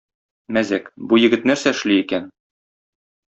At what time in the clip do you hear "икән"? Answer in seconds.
2.05-2.27